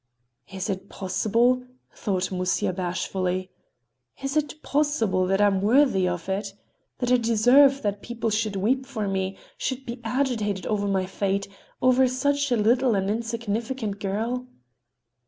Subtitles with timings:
[0.51, 1.61] "Is it possible?"
[1.93, 3.51] thought Musya bashfully.
[4.23, 6.55] "Is it possible that I am worthy of it?
[6.97, 11.47] That I deserve that people should weep for me, should be agitated over my fate,
[11.83, 14.47] over such a little and insignificant girl?"